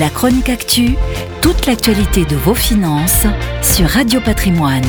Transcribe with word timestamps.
La 0.00 0.08
chronique 0.08 0.48
actu, 0.48 0.96
toute 1.42 1.66
l'actualité 1.66 2.24
de 2.24 2.34
vos 2.34 2.54
finances 2.54 3.26
sur 3.62 3.86
Radio 3.86 4.22
Patrimoine. 4.22 4.86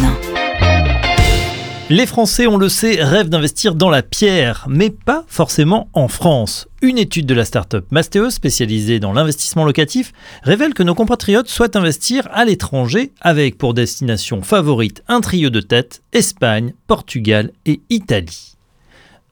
Les 1.90 2.06
Français, 2.06 2.48
on 2.48 2.56
le 2.56 2.70
sait, 2.70 3.04
rêvent 3.04 3.28
d'investir 3.28 3.76
dans 3.76 3.90
la 3.90 4.02
pierre, 4.02 4.66
mais 4.70 4.92
pas 4.92 5.26
forcément 5.28 5.90
en 5.92 6.08
France. 6.08 6.70
Une 6.82 6.98
étude 6.98 7.26
de 7.26 7.34
la 7.34 7.44
start-up 7.44 7.86
Mastéos, 7.92 8.30
spécialisée 8.30 9.02
dans 9.02 9.12
l'investissement 9.12 9.66
locatif, 9.66 10.14
révèle 10.42 10.74
que 10.74 10.84
nos 10.84 10.96
compatriotes 10.96 11.50
souhaitent 11.50 11.76
investir 11.76 12.30
à 12.32 12.46
l'étranger 12.46 13.12
avec 13.20 13.58
pour 13.58 13.74
destination 13.74 14.42
favorite 14.42 15.04
un 15.10 15.20
trio 15.20 15.50
de 15.50 15.60
tête 15.60 16.02
Espagne, 16.14 16.76
Portugal 16.88 17.52
et 17.66 17.82
Italie 17.90 18.54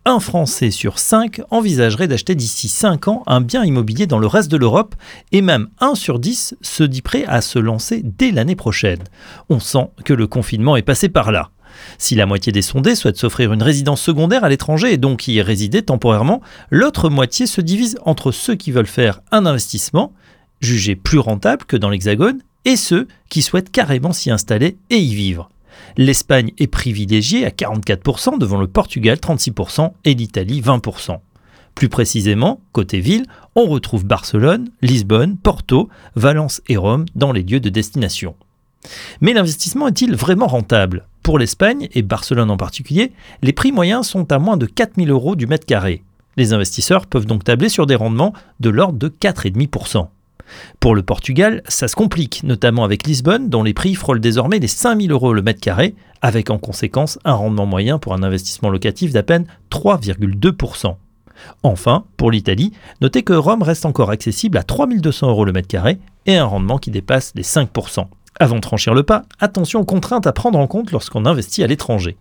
un 0.05 0.19
Français 0.19 0.71
sur 0.71 0.97
cinq 0.97 1.41
envisagerait 1.51 2.07
d'acheter 2.07 2.33
d'ici 2.33 2.67
5 2.69 3.07
ans 3.07 3.23
un 3.27 3.39
bien 3.39 3.63
immobilier 3.63 4.07
dans 4.07 4.17
le 4.17 4.27
reste 4.27 4.49
de 4.49 4.57
l'Europe 4.57 4.95
et 5.31 5.41
même 5.41 5.69
un 5.79 5.93
sur 5.93 6.17
10 6.17 6.55
se 6.61 6.83
dit 6.83 7.01
prêt 7.03 7.23
à 7.27 7.41
se 7.41 7.59
lancer 7.59 8.01
dès 8.03 8.31
l'année 8.31 8.55
prochaine. 8.55 9.03
On 9.49 9.59
sent 9.59 9.89
que 10.03 10.13
le 10.13 10.25
confinement 10.25 10.75
est 10.75 10.81
passé 10.81 11.07
par 11.07 11.31
là. 11.31 11.51
Si 11.97 12.15
la 12.15 12.25
moitié 12.25 12.51
des 12.51 12.63
sondés 12.63 12.95
souhaitent 12.95 13.17
s'offrir 13.17 13.53
une 13.53 13.63
résidence 13.63 14.01
secondaire 14.01 14.43
à 14.43 14.49
l'étranger 14.49 14.91
et 14.91 14.97
donc 14.97 15.27
y 15.27 15.41
résider 15.41 15.83
temporairement, 15.83 16.41
l'autre 16.71 17.09
moitié 17.09 17.45
se 17.45 17.61
divise 17.61 17.97
entre 18.03 18.31
ceux 18.31 18.55
qui 18.55 18.71
veulent 18.71 18.87
faire 18.87 19.21
un 19.31 19.45
investissement, 19.45 20.13
jugé 20.59 20.95
plus 20.95 21.19
rentable 21.19 21.65
que 21.65 21.77
dans 21.77 21.89
l'Hexagone, 21.89 22.39
et 22.65 22.75
ceux 22.75 23.07
qui 23.29 23.41
souhaitent 23.41 23.71
carrément 23.71 24.13
s'y 24.13 24.31
installer 24.31 24.77
et 24.89 24.97
y 24.97 25.15
vivre. 25.15 25.49
L'Espagne 25.97 26.51
est 26.57 26.67
privilégiée 26.67 27.45
à 27.45 27.49
44% 27.49 28.37
devant 28.37 28.59
le 28.59 28.67
Portugal 28.67 29.17
36% 29.17 29.91
et 30.05 30.13
l'Italie 30.13 30.61
20%. 30.61 31.19
Plus 31.75 31.89
précisément, 31.89 32.61
côté 32.73 32.99
ville, 32.99 33.25
on 33.55 33.65
retrouve 33.65 34.05
Barcelone, 34.05 34.69
Lisbonne, 34.81 35.37
Porto, 35.37 35.89
Valence 36.15 36.61
et 36.67 36.77
Rome 36.77 37.05
dans 37.15 37.31
les 37.31 37.43
lieux 37.43 37.59
de 37.59 37.69
destination. 37.69 38.35
Mais 39.21 39.33
l'investissement 39.33 39.87
est-il 39.87 40.15
vraiment 40.15 40.47
rentable? 40.47 41.07
Pour 41.23 41.37
l'Espagne, 41.37 41.87
et 41.93 42.01
Barcelone 42.01 42.49
en 42.49 42.57
particulier, 42.57 43.13
les 43.41 43.53
prix 43.53 43.71
moyens 43.71 44.07
sont 44.07 44.31
à 44.31 44.39
moins 44.39 44.57
de 44.57 44.65
4000 44.65 45.09
euros 45.11 45.35
du 45.35 45.47
mètre 45.47 45.65
carré. 45.65 46.03
Les 46.37 46.53
investisseurs 46.53 47.05
peuvent 47.07 47.25
donc 47.25 47.43
tabler 47.43 47.69
sur 47.69 47.85
des 47.85 47.95
rendements 47.95 48.33
de 48.59 48.69
l'ordre 48.69 48.97
de 48.97 49.09
4,5%. 49.09 50.07
Pour 50.79 50.95
le 50.95 51.03
Portugal, 51.03 51.61
ça 51.67 51.87
se 51.87 51.95
complique, 51.95 52.43
notamment 52.43 52.83
avec 52.83 53.05
Lisbonne, 53.05 53.49
dont 53.49 53.63
les 53.63 53.73
prix 53.73 53.95
frôlent 53.95 54.19
désormais 54.19 54.59
les 54.59 54.67
5000 54.67 55.11
euros 55.11 55.33
le 55.33 55.41
mètre 55.41 55.61
carré, 55.61 55.95
avec 56.21 56.49
en 56.49 56.57
conséquence 56.57 57.19
un 57.25 57.33
rendement 57.33 57.65
moyen 57.65 57.99
pour 57.99 58.13
un 58.13 58.23
investissement 58.23 58.69
locatif 58.69 59.11
d'à 59.11 59.23
peine 59.23 59.45
3,2%. 59.71 60.95
Enfin, 61.63 62.05
pour 62.17 62.31
l'Italie, 62.31 62.71
notez 63.01 63.23
que 63.23 63.33
Rome 63.33 63.63
reste 63.63 63.85
encore 63.85 64.11
accessible 64.11 64.57
à 64.57 64.63
3200 64.63 65.29
euros 65.29 65.45
le 65.45 65.51
mètre 65.51 65.67
carré 65.67 65.99
et 66.25 66.37
un 66.37 66.45
rendement 66.45 66.77
qui 66.77 66.91
dépasse 66.91 67.33
les 67.35 67.43
5%. 67.43 68.05
Avant 68.39 68.59
de 68.59 68.65
franchir 68.65 68.93
le 68.93 69.03
pas, 69.03 69.23
attention 69.39 69.81
aux 69.81 69.85
contraintes 69.85 70.27
à 70.27 70.33
prendre 70.33 70.57
en 70.57 70.67
compte 70.67 70.91
lorsqu'on 70.91 71.25
investit 71.25 71.63
à 71.63 71.67
l'étranger. 71.67 72.17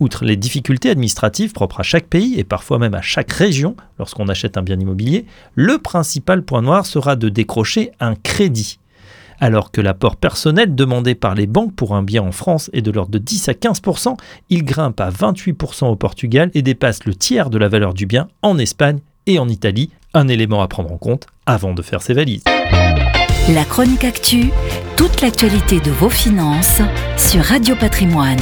Outre 0.00 0.24
les 0.24 0.36
difficultés 0.36 0.90
administratives 0.90 1.52
propres 1.52 1.80
à 1.80 1.82
chaque 1.84 2.06
pays 2.06 2.38
et 2.38 2.44
parfois 2.44 2.78
même 2.78 2.94
à 2.94 3.02
chaque 3.02 3.32
région 3.32 3.76
lorsqu'on 3.98 4.28
achète 4.28 4.56
un 4.56 4.62
bien 4.62 4.78
immobilier, 4.78 5.26
le 5.54 5.78
principal 5.78 6.42
point 6.42 6.62
noir 6.62 6.86
sera 6.86 7.16
de 7.16 7.28
décrocher 7.28 7.92
un 8.00 8.14
crédit. 8.14 8.78
Alors 9.40 9.70
que 9.70 9.80
l'apport 9.80 10.16
personnel 10.16 10.74
demandé 10.74 11.14
par 11.14 11.34
les 11.34 11.46
banques 11.46 11.74
pour 11.74 11.94
un 11.94 12.02
bien 12.02 12.22
en 12.22 12.32
France 12.32 12.70
est 12.72 12.82
de 12.82 12.90
l'ordre 12.90 13.10
de 13.10 13.18
10 13.18 13.48
à 13.48 13.52
15% 13.52 14.16
il 14.50 14.64
grimpe 14.64 15.00
à 15.00 15.10
28% 15.10 15.86
au 15.86 15.96
Portugal 15.96 16.50
et 16.54 16.62
dépasse 16.62 17.04
le 17.04 17.14
tiers 17.14 17.50
de 17.50 17.58
la 17.58 17.68
valeur 17.68 17.94
du 17.94 18.06
bien 18.06 18.28
en 18.42 18.58
Espagne 18.58 19.00
et 19.26 19.38
en 19.38 19.48
Italie, 19.48 19.90
un 20.12 20.28
élément 20.28 20.62
à 20.62 20.68
prendre 20.68 20.92
en 20.92 20.98
compte 20.98 21.26
avant 21.46 21.74
de 21.74 21.82
faire 21.82 22.02
ses 22.02 22.14
valises. 22.14 22.44
La 23.50 23.64
chronique 23.64 24.04
actu, 24.04 24.50
toute 24.96 25.20
l'actualité 25.20 25.80
de 25.80 25.90
vos 25.90 26.10
finances 26.10 26.80
sur 27.18 27.42
Radio 27.42 27.74
Patrimoine. 27.76 28.40